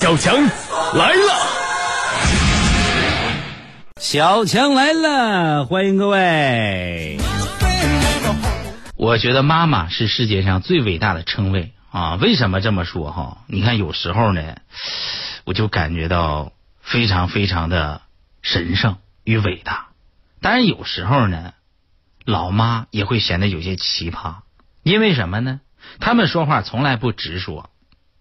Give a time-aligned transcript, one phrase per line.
[0.00, 0.34] 小强
[0.94, 1.28] 来了，
[3.98, 7.18] 小强来了，欢迎各位。
[8.96, 12.14] 我觉得妈妈是世界上最伟大的称谓啊！
[12.14, 13.44] 为什么这么说哈？
[13.46, 14.56] 你看有时候呢，
[15.44, 18.00] 我就感觉到非常非常的
[18.40, 19.88] 神圣与伟大。
[20.40, 21.52] 当然有时候呢，
[22.24, 24.36] 老妈也会显得有些奇葩，
[24.82, 25.60] 因为什么呢？
[26.00, 27.68] 他们说话从来不直说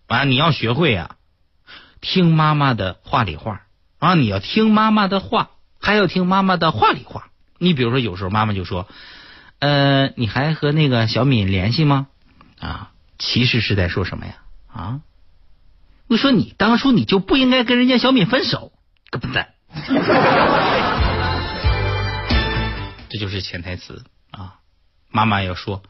[0.07, 0.25] 啊！
[0.25, 1.15] 你要学会啊，
[2.01, 3.61] 听妈妈的话里话
[3.99, 4.15] 啊！
[4.15, 7.29] 你要听妈妈的话，还要听妈妈的话里话。
[7.57, 8.87] 你比如说，有时候妈妈就说
[9.59, 12.07] ：“呃，你还和那个小敏联系吗？”
[12.59, 14.35] 啊，其实是在说什么呀？
[14.71, 15.01] 啊，
[16.07, 18.71] 我说你当初你就不应该跟人家小敏分手，
[19.09, 19.49] 个笨蛋！
[23.09, 24.55] 这就是潜台词啊！
[25.09, 25.83] 妈妈要说。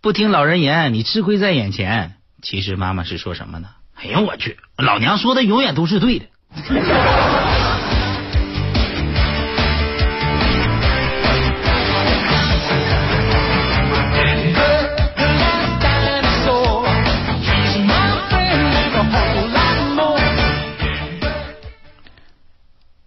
[0.00, 2.16] 不听老人言，你吃亏在眼前。
[2.42, 3.68] 其实妈妈是说什么呢？
[4.00, 6.26] 哎呀，我去，老娘说的永远都是对的。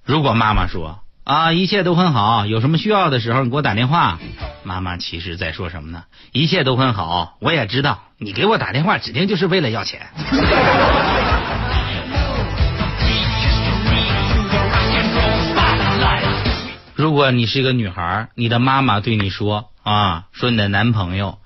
[0.04, 1.00] 如果妈妈说。
[1.24, 2.48] 啊，一切都很好。
[2.48, 4.18] 有什么需要的时候，你给我打电话。
[4.64, 6.04] 妈妈其实在说什么呢？
[6.32, 10.08] 一切都很好，我也知道，你给我打电话指定就是为了要钱。
[16.96, 21.40] 如果你是一个女孩，你的妈妈对你说啊，说你的男朋友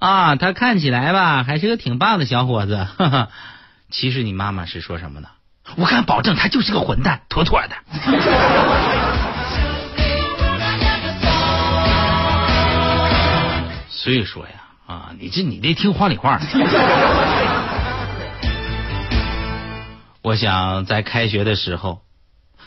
[0.00, 2.88] 啊，他看起来吧，还是个挺棒的小伙子。
[3.90, 5.28] 其实你妈妈是说什么呢？
[5.76, 7.76] 我敢保证，他就是个混蛋，妥妥的。
[14.06, 14.52] 所以说呀，
[14.86, 16.38] 啊，你这你得听话里话。
[20.22, 22.02] 我想在开学的时候，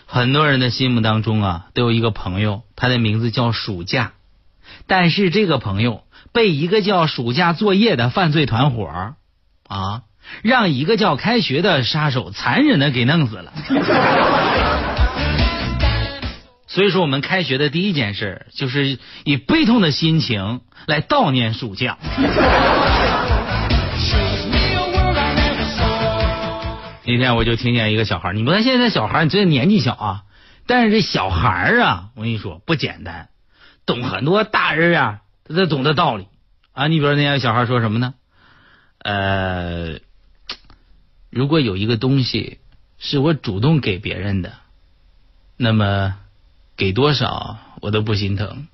[0.05, 4.11] 很多人的心目当中啊，都有一个朋友，他的名字叫暑假。
[4.85, 9.15] 但是这个朋友被一个叫暑假作业的犯罪团伙
[9.69, 10.01] 啊，
[10.41, 13.53] 让一个叫开学的杀手残忍的给弄死了。
[16.71, 21.97] 所以说，我们开学的第一件事就是以悲痛的心情来悼念暑假。
[27.05, 30.23] 那天我就听见一个小孩，你们看现在小孩，你这年纪小啊，
[30.67, 33.29] 但是这小孩啊，我跟你说不简单，
[33.87, 36.27] 懂很多大人啊，他都懂得道理
[36.73, 36.85] 啊。
[36.85, 38.13] 你比如那些小孩说什么呢？
[38.99, 40.01] 呃，
[41.31, 42.59] 如果有一个东西
[42.99, 44.53] 是我主动给别人的，
[45.57, 46.15] 那么。
[46.79, 48.67] 给多少我都不心疼，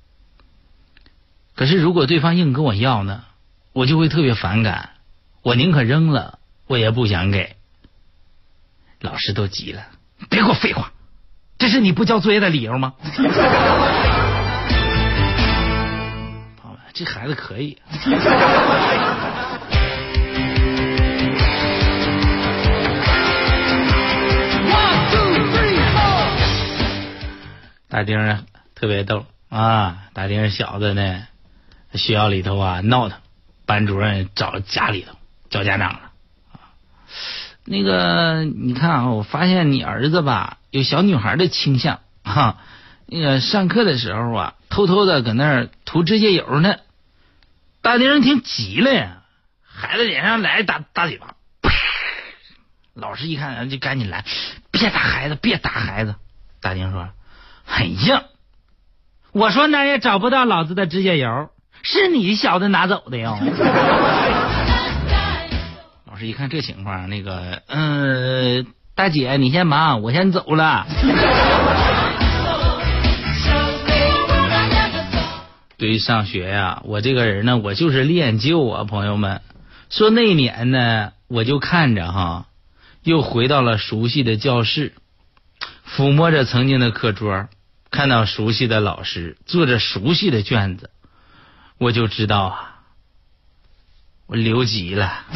[1.56, 3.24] 可是如果对方硬跟我要呢，
[3.74, 4.92] 我就会特别反感，
[5.42, 7.56] 我宁可扔了，我也不想给。
[9.02, 9.88] 老师都急了，
[10.30, 10.92] 别给我废话，
[11.58, 12.94] 这是你不交作业的理由吗？
[16.94, 17.78] 这孩子可以。
[27.96, 28.44] 大丁儿
[28.76, 30.10] 特别逗啊！
[30.12, 31.28] 大丁小子呢，
[31.94, 33.20] 学校里头啊闹腾，
[33.66, 35.16] 班主任找家里头
[35.50, 36.12] 叫家长了。
[37.64, 42.58] 那个你看啊，我发现你儿子吧有小女孩的倾向哈。
[43.06, 46.76] 那个上课的时候啊，偷偷的搁那儿涂指甲油呢。
[47.82, 49.24] 大丁听急了呀，
[49.64, 51.72] 孩子脸上来大大嘴巴，啪！
[52.94, 54.26] 老师一看就赶紧来，
[54.70, 56.16] 别打孩子，别打孩子。
[56.60, 57.08] 大丁说。
[57.68, 58.24] 哎呀！
[59.32, 61.50] 我说那也找不到老子的指甲油，
[61.84, 63.38] 是你小子拿走的哟。
[66.10, 68.66] 老师一看这情况，那个，嗯，
[68.96, 70.86] 大姐你先忙，我先走了。
[75.78, 79.42] 对于上学呀，我这个人呢，我就是恋旧啊，朋友们。
[79.90, 82.46] 说那年呢，我就看着哈，
[83.04, 84.94] 又回到了熟悉的教室，
[85.86, 87.50] 抚摸着曾经的课桌。
[87.96, 90.90] 看到熟悉的老师做着熟悉的卷子，
[91.78, 92.80] 我就知道啊，
[94.28, 95.24] 我留级了。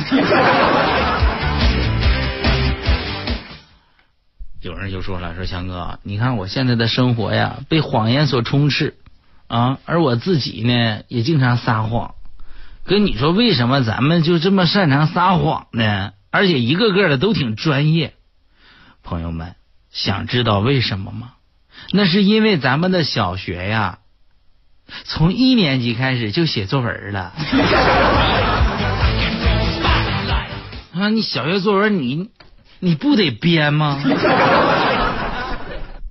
[4.59, 8.97] 有人就说了：“说强哥，你看我现在的生活呀，被谎言所充斥
[9.47, 12.15] 啊，而我自己呢，也经常撒谎。
[12.83, 16.11] 跟你说，为什么咱们就这么擅长撒谎呢？
[16.29, 18.15] 而且一个个的都挺专业。
[19.01, 19.55] 朋友们，
[19.91, 21.35] 想知道为什么吗？”
[21.91, 23.99] 那是因为咱们的小学呀，
[25.05, 27.33] 从一年级开始就写作文了。
[30.93, 32.29] 啊，你小学作文，你
[32.79, 34.01] 你不得编吗？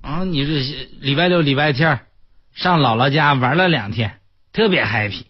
[0.01, 1.99] 啊，你这礼拜六、礼拜天
[2.55, 4.19] 上姥姥家玩了两天，
[4.51, 5.23] 特别 happy。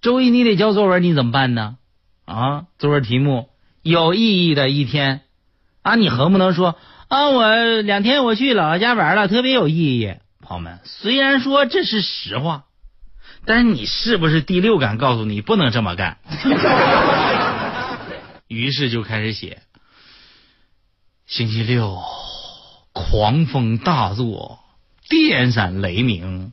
[0.00, 1.76] 周一你得交作文，你怎么办呢？
[2.24, 3.50] 啊，作文题目
[3.82, 5.20] 有意义的一天
[5.82, 6.76] 啊，你横不能说
[7.08, 10.14] 啊，我两天我去姥姥家玩了，特别有意义。
[10.40, 12.64] 朋友们，虽然说这是实话，
[13.44, 16.18] 但是你是不是第六感告诉你不能这么干？
[18.48, 19.62] 于是就开始写。
[21.26, 22.00] 星期六，
[22.92, 24.60] 狂风大作，
[25.08, 26.52] 电闪雷鸣。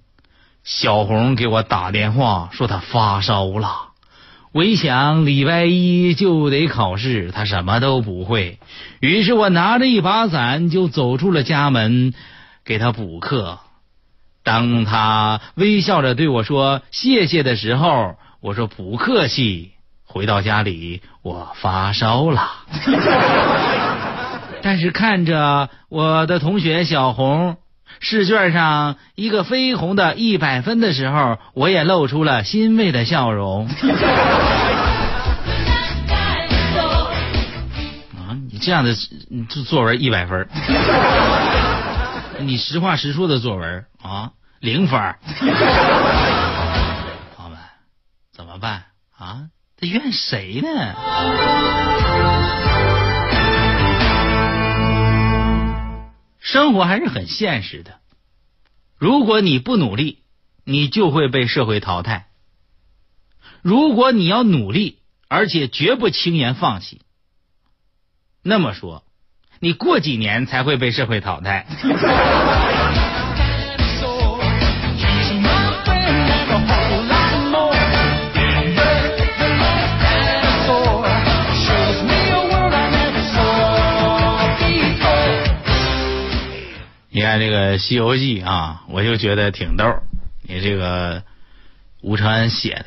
[0.64, 3.93] 小红给我打电话说她发烧了。
[4.54, 8.60] 我一想礼拜一就得考试，他什么都不会。
[9.00, 12.14] 于是我拿着一把伞就走出了家门，
[12.64, 13.58] 给他补课。
[14.44, 19.72] 当他微笑着对我说谢谢的时候，我说不客气。
[20.06, 22.52] 回到家里，我发烧了。
[24.62, 27.58] 但是看着我的同学小红
[28.00, 33.68] 试卷上一个绯红的一百分的时候，我也露出了欣慰的笑容。
[38.16, 38.94] 啊，你这样的
[39.50, 40.48] 作作文一百分，
[42.40, 45.00] 你实话实说的作文啊零分。
[47.36, 47.60] 朋友们，
[48.36, 48.84] 怎么办
[49.18, 49.44] 啊？
[49.80, 50.70] 这怨谁呢？
[56.44, 58.02] 生活还是很现实的，
[58.98, 60.20] 如果你不努力，
[60.66, 62.26] 你就会被社会淘汰；
[63.62, 65.00] 如果你要努力，
[65.30, 67.02] 而且绝不轻言放弃，
[68.42, 69.06] 那么说，
[69.60, 71.66] 你过几年才会被社会淘汰。
[87.24, 89.86] 你看这个《西游记》啊，我就觉得挺逗。
[90.42, 91.24] 你这个
[92.02, 92.86] 吴承恩写的，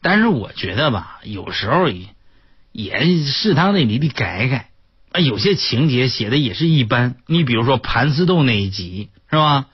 [0.00, 2.06] 但是我觉得吧，有时候也
[2.72, 4.70] 也适当的你得改改
[5.12, 5.20] 啊。
[5.20, 7.16] 有些情节写的也是一般。
[7.26, 9.66] 你比如说盘丝洞那一集是吧？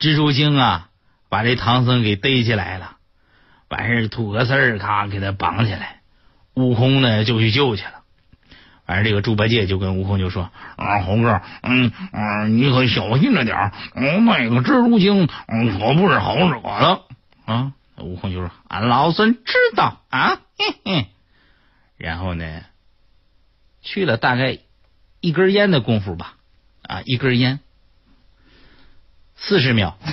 [0.00, 0.88] 蜘蛛精啊，
[1.28, 2.96] 把这唐僧给逮起来了，
[3.68, 6.00] 完事吐个丝儿，咔给他绑起来，
[6.54, 8.02] 悟空呢就去救去了。
[8.86, 17.02] 而这个猪八戒就跟悟空就说：“啊，猴哥，嗯嗯，你可小心着点儿，那个蜘蛛精，嗯，可不是好惹的
[17.46, 21.06] 啊。”悟空就说：“俺老孙知道啊。”嘿嘿。
[21.96, 22.62] 然后呢，
[23.80, 24.58] 去了大概
[25.20, 26.34] 一根烟的功夫吧，
[26.82, 27.60] 啊，一根烟，
[29.36, 29.96] 四十秒。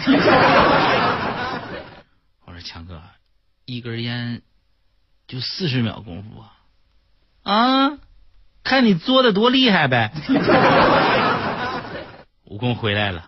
[2.46, 3.02] 我说强哥，
[3.66, 4.42] 一根烟
[5.28, 6.54] 就四十秒功夫啊？
[7.44, 7.98] 啊？
[8.64, 10.12] 看你作的多厉害呗！
[12.46, 13.26] 悟空回来了，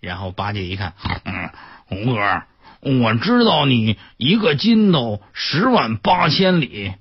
[0.00, 0.94] 然后八戒一看，
[1.24, 1.50] 嗯，
[1.86, 2.42] 红哥，
[2.80, 6.94] 我知道你一个筋斗十万八千里，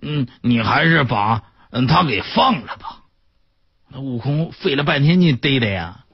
[0.00, 1.42] 嗯，你还是把
[1.88, 2.96] 他给放了吧。
[3.92, 6.04] 那悟空费了半天劲逮他呀，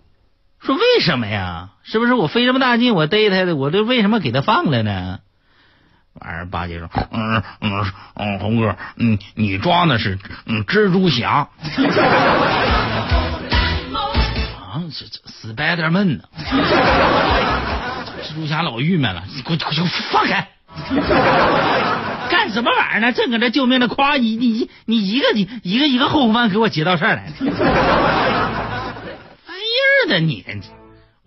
[0.60, 1.70] 说为什么呀？
[1.84, 5.20] 是不是我费这么大劲我逮他的，我这为什么给他放了呢？
[6.20, 7.84] 完事八戒说：“嗯嗯
[8.14, 11.48] 嗯，红哥，嗯，你抓的是嗯蜘蛛侠啊，
[14.92, 15.20] 这这
[15.52, 16.24] Spiderman 呢？
[18.22, 20.48] 蜘蛛侠老郁闷了，你给我给我放开！
[22.28, 23.12] 干什么玩意儿呢？
[23.12, 27.32] 正搁这救命呢，夸你你你一个你一个一个后空翻给我接到这儿来了，
[29.46, 29.62] 玩意
[30.04, 30.44] 儿的你！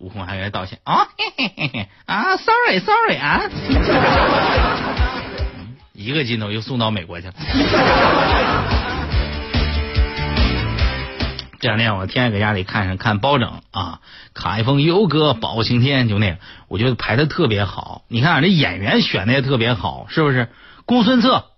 [0.00, 3.42] 悟空还该道歉啊，嘿嘿嘿嘿啊，sorry sorry 啊。
[5.92, 7.34] ”一个筋头又送到美国去了。
[11.60, 14.00] 这两天我天天搁家里看上看包拯啊，
[14.32, 16.38] 卡一封游哥保青天就那个，
[16.68, 18.00] 我觉得排的特别好。
[18.08, 20.48] 你看这演员选的也特别好，是不是？
[20.86, 21.50] 公孙策，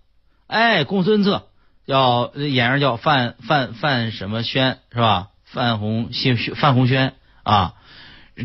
[0.49, 1.47] 哎，公孙策
[1.87, 5.29] 叫演员叫范范范什么轩是吧？
[5.45, 7.75] 范红新范红轩啊，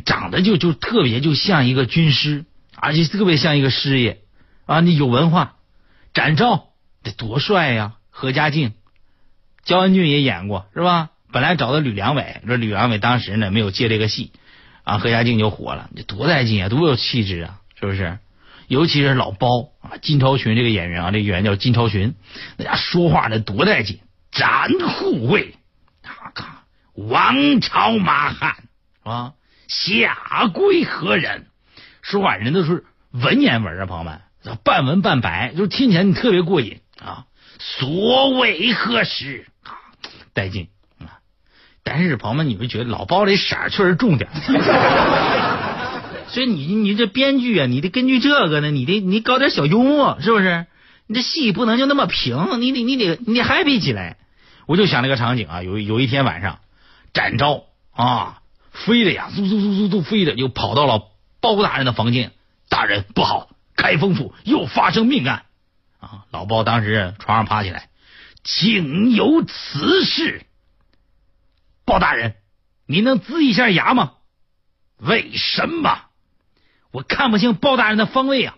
[0.05, 4.21] 长得就就特别就像一个军师，而且特别像一个师爷
[4.65, 5.55] 啊，你有文化。
[6.13, 6.69] 展昭
[7.03, 7.93] 得多帅呀！
[8.09, 8.73] 何家劲，
[9.63, 11.11] 焦恩俊也演过是吧？
[11.31, 14.31] 本来找的吕良伟，这吕良伟当时呢没有接这个戏，
[14.83, 18.17] 啊，何家劲就火了，这多带劲啊，多有气质啊，是不是？
[18.67, 22.15] 尤其是老包啊，金超群这个演员啊，这演员叫金超群，
[22.57, 23.99] 那家说话那多带劲，
[24.31, 25.55] 展护卫，
[26.01, 26.47] 他看
[26.95, 29.33] 王朝马汉是吧？
[29.67, 31.47] 下归何人？
[32.01, 34.21] 说话人都是文言文啊，朋友们。
[34.63, 37.25] 半文半白，就是听起来你特别过瘾啊！
[37.59, 39.75] 所谓何事啊？
[40.33, 40.69] 带劲
[40.99, 41.19] 啊
[41.83, 44.29] 但是朋友们，你们觉得老包这色儿确实重点，
[46.29, 50.65] 所以你你这编剧啊，你得根据这个呢，你得你搞点小幽默，是不是？
[51.07, 54.15] 你这戏不能就那么平，你得你得你得 happy 起来。
[54.65, 56.59] 我就想那个场景啊，有有一天晚上，
[57.13, 58.39] 展昭啊
[58.85, 61.03] 飞的呀，嗖嗖嗖嗖嗖飞的，就跑到了
[61.41, 62.31] 包大人的房间。
[62.69, 65.43] 大人不好，开封府又发生命案
[65.99, 66.25] 啊！
[66.31, 67.89] 老包当时床上爬起来，
[68.43, 70.45] 竟有此事。
[71.85, 72.35] 包大人，
[72.85, 74.13] 你能呲一下牙吗？
[74.97, 76.01] 为什么？
[76.91, 78.55] 我看不清包大人的方位啊！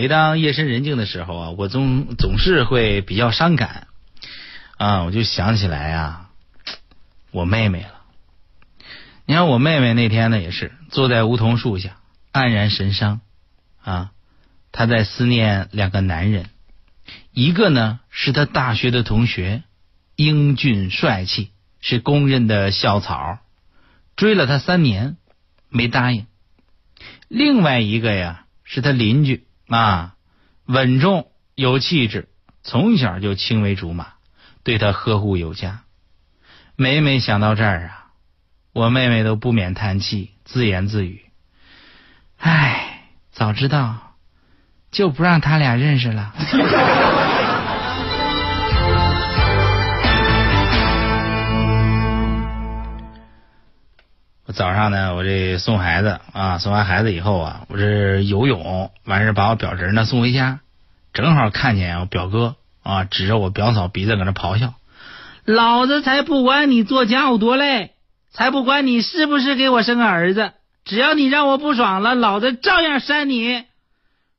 [0.00, 3.86] 每当夜深人静的时候啊，我总总是会比较伤感
[4.78, 6.30] 啊，我就想起来啊，
[7.32, 8.00] 我妹妹了。
[9.26, 11.98] 你看我妹妹那天呢，也是坐在梧桐树下
[12.32, 13.20] 黯然神伤
[13.82, 14.12] 啊，
[14.72, 16.46] 她在思念两个男人。
[17.34, 19.64] 一个呢是他大学的同学，
[20.16, 21.50] 英俊帅气，
[21.82, 23.40] 是公认的校草，
[24.16, 25.18] 追了他三年
[25.68, 26.24] 没答应。
[27.28, 29.44] 另外一个呀是他邻居
[29.78, 30.14] 啊，
[30.66, 32.28] 稳重有气质，
[32.62, 34.14] 从小就青梅竹马，
[34.64, 35.82] 对他呵护有加。
[36.76, 38.06] 每每想到这儿啊，
[38.72, 41.22] 我妹妹都不免叹气，自言自语
[42.38, 44.16] ：“唉，早知道
[44.90, 46.34] 就不让他俩认识了。”
[54.52, 60.60] 早上呢，我这送孩子啊，送完孩子以后啊，我这游泳完事把我表侄呢送回家，
[61.12, 64.74] 正好看见我表哥啊，指着我表嫂鼻子搁那咆哮
[65.44, 67.92] ：“老子才不管你做家务多累，
[68.32, 70.52] 才不管你是不是给我生个儿子，
[70.84, 73.64] 只要你让我不爽了，老子照样扇你。”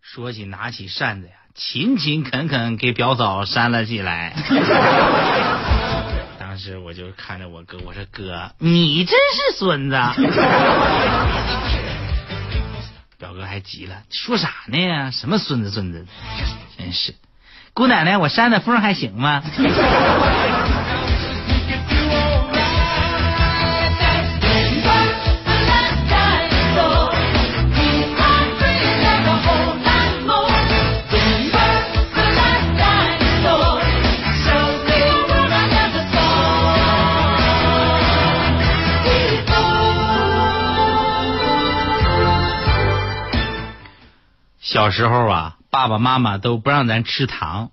[0.01, 4.33] 说起拿起扇子呀，勤勤恳恳给表嫂扇了起来。
[6.51, 9.95] 当时我就看着我哥，我说哥，你真是孙子！
[13.17, 15.13] 表哥还急了，说啥呢？
[15.13, 16.05] 什么孙子孙子？
[16.77, 17.15] 真是，
[17.73, 19.41] 姑奶奶，我扇的风还行吗？
[44.81, 47.69] 小时候啊，爸爸妈妈都不让咱吃糖，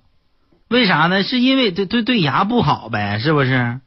[0.68, 1.22] 为啥呢？
[1.22, 3.80] 是因为对对对牙不好呗，是不是？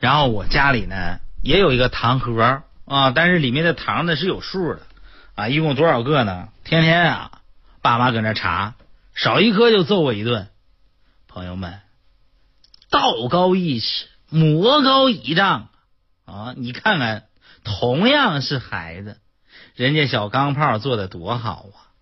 [0.00, 4.80] 然后我家里呢也有一个糖盒啊，但是里面的糖呢是有数的
[5.36, 6.48] 啊，一共多少个呢？
[6.64, 7.30] 天天啊，
[7.80, 8.74] 爸妈搁那查，
[9.14, 10.48] 少一颗就揍我一顿。
[11.28, 11.78] 朋友们，
[12.90, 15.68] 道高一尺，魔高一丈
[16.26, 16.54] 啊！
[16.56, 17.22] 你看看，
[17.62, 19.18] 同样是孩子，
[19.76, 21.93] 人家小钢炮做的多好啊！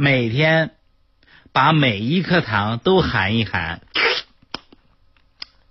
[0.00, 0.70] 每天
[1.52, 3.80] 把每一颗糖都含一含，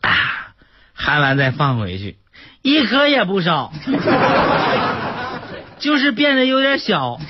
[0.01, 0.51] 啊，
[0.93, 2.17] 含完再放回去，
[2.61, 3.71] 一颗也不少，
[5.79, 7.21] 就是变得有点小。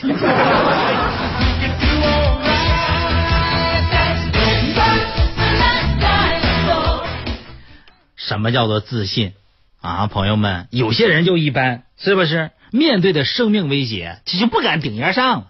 [8.15, 9.33] 什么叫做自信
[9.81, 10.67] 啊，朋友们？
[10.71, 12.49] 有些人就一般，是不是？
[12.71, 15.47] 面对的生命威胁，他就不敢顶烟上了。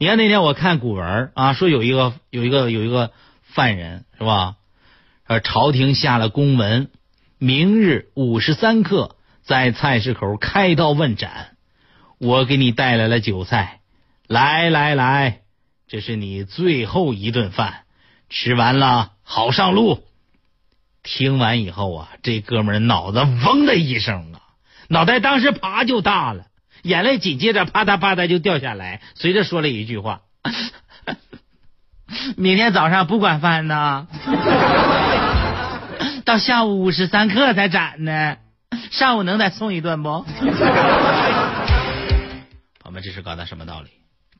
[0.00, 3.10] 你看那天我看古文啊，说有一个有一个有一个
[3.42, 4.54] 犯人是吧？
[5.26, 6.88] 呃，朝廷下了公文，
[7.38, 11.56] 明日午时三刻在菜市口开刀问斩。
[12.18, 13.80] 我给你带来了酒菜，
[14.28, 15.40] 来来来，
[15.88, 17.82] 这是你最后一顿饭，
[18.28, 20.04] 吃完了好上路。
[21.02, 24.40] 听完以后啊，这哥们脑子嗡的一声啊，
[24.88, 26.46] 脑袋当时啪就大了。
[26.82, 30.22] 眼泪紧接着啪嗒啪嗒就掉下来，随着说了一句话
[32.36, 34.06] ：“明天早上不管饭呢，
[36.24, 38.36] 到下午五时三刻才斩呢，
[38.90, 40.24] 上午能再送一顿不？”
[42.84, 43.88] 我们这是搞的什么道理？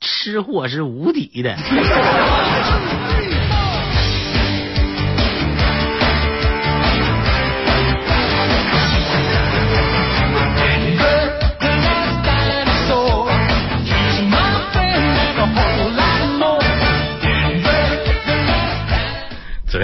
[0.00, 1.57] 吃货是无敌的。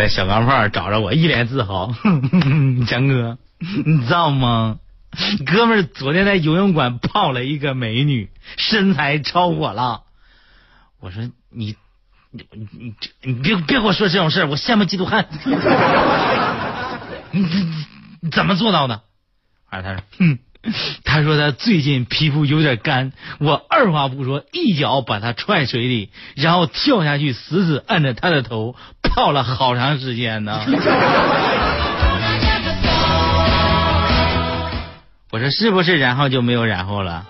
[0.09, 1.95] 小钢炮找着我，一脸自豪。
[2.87, 4.79] 强哥，你知道吗？
[5.47, 10.03] 哥们昨天在游泳馆泡了一个美女，身材超火了。
[11.01, 11.77] 我说你，
[12.33, 15.27] 你你你别别给我说这种事，我羡慕嫉妒恨。
[17.31, 17.85] 你你
[18.23, 19.03] 你怎么做到的？
[19.71, 20.39] 完啊，他说，哼，
[21.05, 30.61] 他说他最近皮肤有点干，我二话不说，一脚把他踹水里，然后跳下去，死死按着他的头，泡了好长时间呢。
[35.31, 37.27] 我说是不是，然后就没有然后了？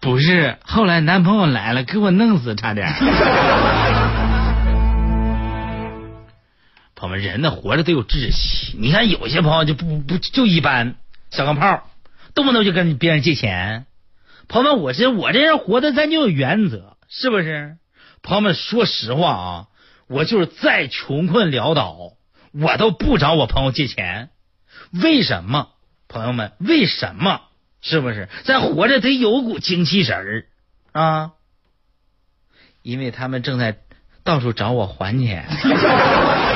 [0.00, 2.92] 不是，后来男朋友来了，给我弄死，差点。
[6.94, 8.76] 朋友们，人呢活着得有志气。
[8.78, 10.94] 你看有些朋友就不不就一般，
[11.30, 11.82] 小钢炮，
[12.34, 13.86] 动不动就跟别人借钱。
[14.48, 17.76] 朋友们，我这我这人活的咱就有原则，是不是？
[18.22, 19.66] 朋友们，说实话啊，
[20.08, 22.14] 我就是再穷困潦倒，
[22.52, 24.30] 我都不找我朋友借钱。
[24.92, 25.68] 为什么？
[26.08, 27.40] 朋友们，为什么？
[27.80, 28.28] 是不是？
[28.44, 30.44] 咱活着得有股精气神儿
[30.92, 31.32] 啊！
[32.82, 33.78] 因为他们正在
[34.24, 35.46] 到处找我还钱。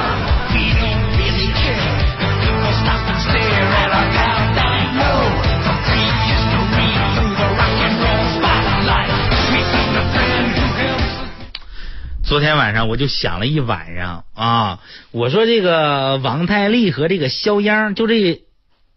[12.26, 18.42] 昨天晚上我就想了一晚上啊，我说这个王太利和这个肖央，就这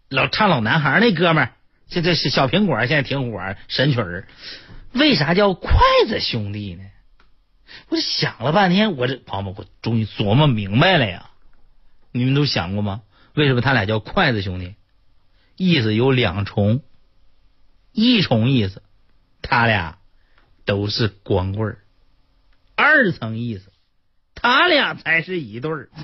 [0.08, 1.52] 老唱老男孩那哥们儿，
[1.86, 4.26] 现在是小苹果，现在挺火，神曲儿。
[4.92, 5.70] 为啥叫筷
[6.08, 6.82] 子兄弟呢？
[7.88, 11.30] 我想了半天，我这朋友们，我终于琢磨明白了呀。
[12.10, 13.02] 你们都想过吗？
[13.34, 14.74] 为什么他俩叫筷子兄弟？
[15.54, 16.82] 意思有两重，
[17.92, 18.82] 一重意思，
[19.40, 19.98] 他俩
[20.64, 21.78] 都是光棍儿。
[22.80, 23.70] 二层意思，
[24.34, 25.90] 他俩才是一对儿。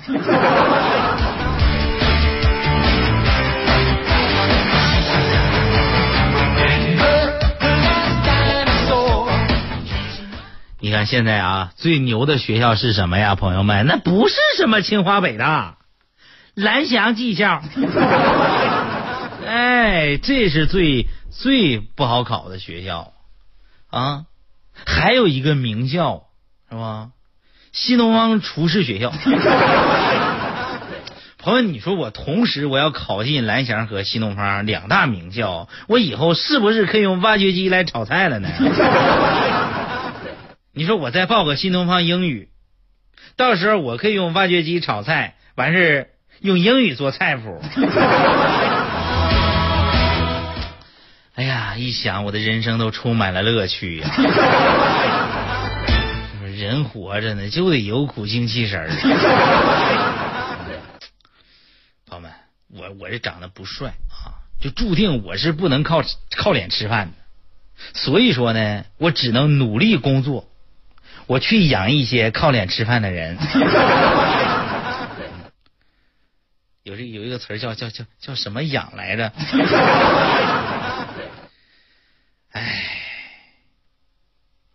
[10.79, 13.87] 你看现在啊，最牛的学校是什么呀，朋友们？
[13.87, 15.79] 那不是什么清华北大，
[16.53, 17.63] 蓝翔技校。
[19.47, 23.13] 哎，这是最最不好考的学校
[23.89, 24.25] 啊！
[24.85, 26.26] 还有一个名校。
[26.69, 27.09] 是吧？
[27.73, 29.11] 新东方厨师学校，
[31.37, 38.49] 朋友，你说我同时我要考进蓝翔和新东方两大名校，我以后是不是可以用挖掘机来炒菜了呢？
[40.73, 42.49] 你说我再报个新东方英语，
[43.35, 46.07] 到时候我可以用挖掘机炒菜，完事
[46.41, 47.61] 用英语做菜谱。
[51.35, 54.09] 哎呀，一想我的人生都充满了乐趣呀。
[56.57, 58.89] 人活着呢，就得有苦精气神儿。
[62.07, 62.31] 朋友们，
[62.69, 66.01] 我我这长得不帅啊，就注定我是不能靠
[66.35, 67.13] 靠脸吃饭的。
[67.93, 70.49] 所以说呢，我只能努力工作，
[71.27, 73.37] 我去养一些靠脸吃饭的人。
[76.83, 79.31] 有这有一个词儿叫叫叫叫什么养来着？
[82.51, 82.83] 哎，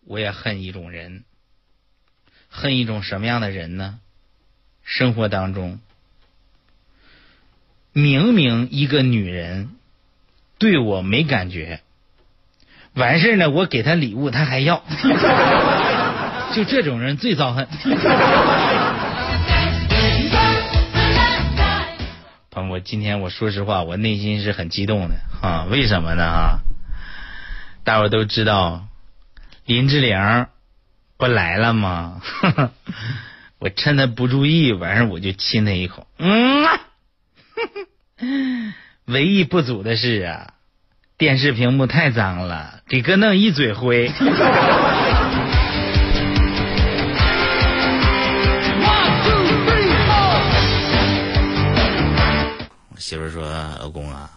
[0.06, 1.24] 我也恨一种人。
[2.54, 3.98] 恨一种什么样的人呢？
[4.84, 5.80] 生活当中，
[7.92, 9.70] 明明一个女人
[10.58, 11.80] 对我没感觉，
[12.94, 14.84] 完事呢，我给她礼物，她还要，
[16.52, 17.66] 就这种人最遭恨。
[22.50, 25.64] 朋友，我今天我说实话，我内心是很激动的啊！
[25.70, 26.24] 为什么呢？
[26.24, 26.58] 啊，
[27.82, 28.88] 大伙都知道
[29.64, 30.46] 林志玲。
[31.22, 32.20] 不来了吗？
[33.60, 36.08] 我趁他不注意，完事我就亲他一口。
[36.18, 36.80] 嗯啊，
[39.06, 40.54] 唯一不足的是啊，
[41.18, 44.10] 电视屏幕太脏了，给哥弄一嘴灰。
[52.98, 54.28] 媳妇说：“老公啊，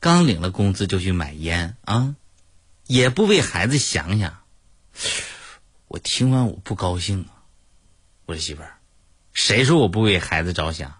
[0.00, 2.16] 刚领了工资就去买烟啊，
[2.88, 4.38] 也不为孩子想想。”
[5.96, 7.32] 我听完我不高兴啊！
[8.26, 8.76] 我说媳妇儿，
[9.32, 10.92] 谁说我不为孩子着想？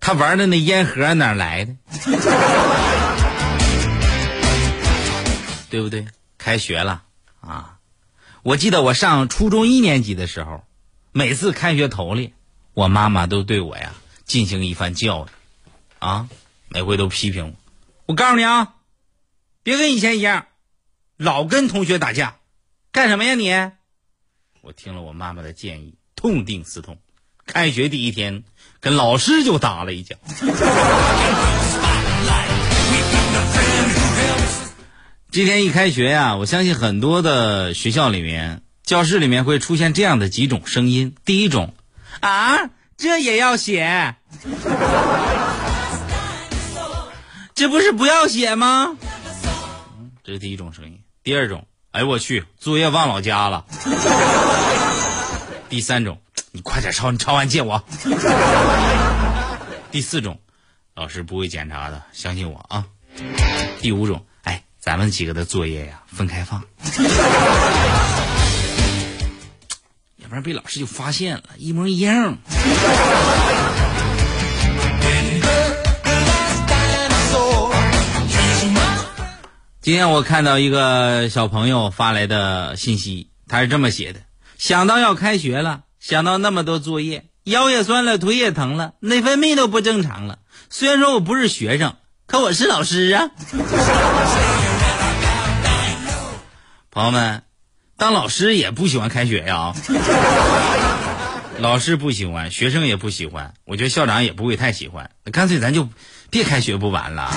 [0.00, 1.76] 他玩的那烟盒哪来的？
[5.70, 6.08] 对不对？
[6.38, 7.04] 开学了
[7.40, 7.78] 啊！
[8.42, 10.64] 我记得我上初中一年级的时候，
[11.12, 12.34] 每次开学头里，
[12.74, 15.28] 我妈妈都对我呀进行一番教育
[16.00, 16.28] 啊，
[16.66, 17.52] 每回都批评我。
[18.06, 18.74] 我告诉你啊，
[19.62, 20.48] 别跟以前一样，
[21.16, 22.38] 老跟同学打架，
[22.90, 23.70] 干什么呀你？
[24.62, 26.98] 我听了我妈妈的建议，痛定思痛，
[27.46, 28.44] 开学第一天
[28.78, 30.14] 跟老师就打了一架。
[35.32, 41.74] 今天一开学呀，我相信很多的学校里面，教室里面会出现这样的几种声音：第一种，
[42.20, 44.14] 啊，这也要写？
[47.52, 48.96] 这不是不要写吗？
[50.22, 51.00] 这是第一种声音。
[51.24, 53.66] 第二种，哎我去，作业忘老家了。
[55.68, 57.84] 第三种，你快点抄，你抄完借我。
[59.90, 60.40] 第四种，
[60.94, 62.86] 老师不会检查的，相信我啊。
[63.82, 66.64] 第五种，哎，咱们几个的作业呀，分开放，
[70.16, 72.38] 要不然被老师就发现了，一模一样。
[79.82, 84.20] 今天我看到一个小朋友发来的信息，他是这么写的：
[84.56, 90.38] 想到要开学了，想到那么多作业，腰也酸了，腿也疼了，内分泌都不正常了。
[90.70, 91.96] 虽然说我不是学生，
[92.28, 93.30] 可我是老师啊。
[96.92, 97.42] 朋友们，
[97.96, 99.74] 当老师也不喜欢开学呀。
[101.58, 105.10] 老师不喜欢，学生也不喜欢，我觉得校长也不会太喜欢。
[105.32, 105.88] 干脆咱就
[106.30, 107.34] 别开学不完了。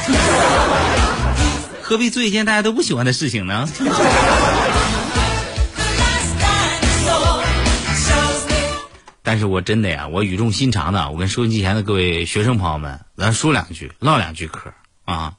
[1.88, 3.70] 何必做一件大家都不喜欢的事情呢？
[9.22, 14.74] 但是我真的呀，我语重心长的，我跟收音机前的各位学生朋友们，咱说两句，唠两句嗑
[15.06, 15.36] 啊。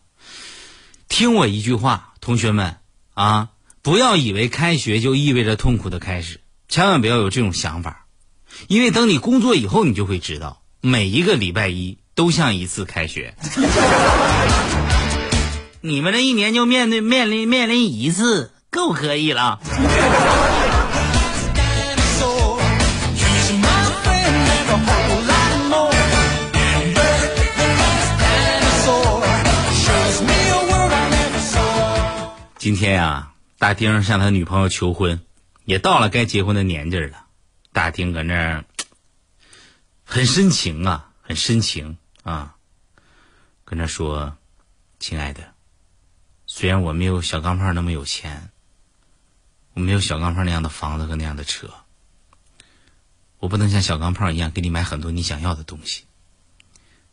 [1.09, 2.77] 听我一句话，同学们
[3.15, 3.49] 啊，
[3.83, 8.07] 不要以为开学就意味着痛苦的开始，千万不要有这种想法，
[8.69, 13.35] 因为等你工作以后，你就会知道，每一个礼拜一都像一次开学。
[15.87, 19.61] 你们这一年就面对面临面临一次，够可以了。
[32.59, 35.21] 今天呀，大丁向他女朋友求婚，
[35.67, 37.27] 也到了该结婚的年纪了。
[37.73, 38.65] 大丁搁那
[40.05, 42.57] 很深情啊，很深情啊，
[43.65, 44.37] 跟他说
[44.99, 45.43] ：“亲爱的。”
[46.59, 48.49] 虽然我没有小钢炮那么有钱，
[49.75, 51.69] 我没有小钢炮那样的房子和那样的车，
[53.37, 56.05] 我不能像小钢炮一样给你买很多你想要的东西，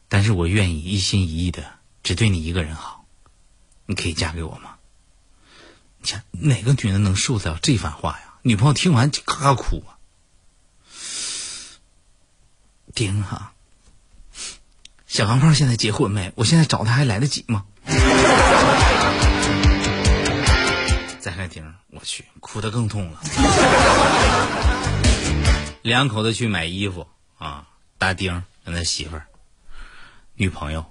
[0.08, 3.04] 但是我愿意一心一意的只对你一个人好，
[3.86, 4.76] 你可以嫁给我吗？
[5.98, 8.36] 你想哪个女人能受得了这番话呀？
[8.44, 10.00] 女朋友听完就嘎嘎哭啊！
[12.96, 13.52] 丁哈，
[15.06, 16.32] 小钢炮现在结婚没？
[16.36, 17.66] 我现在找他还来得及吗？
[21.24, 23.22] 再看丁，我去，哭得更痛了。
[25.82, 27.08] 两口子去买衣服
[27.38, 29.26] 啊，大丁跟他媳妇儿、
[30.34, 30.86] 女朋友，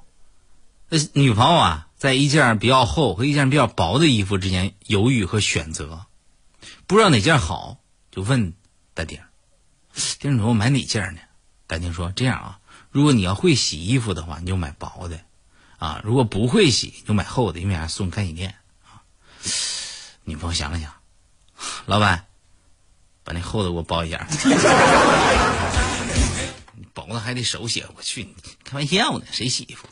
[0.89, 6.07] 那女朋友啊，在一件比较厚和一件比较薄的衣服之间犹豫和选择，
[6.87, 7.77] 不知道哪件好，
[8.11, 8.55] 就问
[8.95, 9.21] 大丁。
[10.19, 11.21] 丁说：“买哪件呢？”
[11.69, 15.19] 大丁说：“这样啊，如果你要会洗衣服的话，你就买薄的；
[15.77, 19.05] 啊，如果不会洗，就买厚的，因为还送干洗店啊。”
[20.25, 20.93] 女朋友想了想，
[21.87, 22.27] 老板，
[23.25, 24.27] 把那厚的给我包一下。
[26.95, 28.29] 包的还得手写，我去，
[28.65, 29.89] 开玩笑呢，谁洗衣服？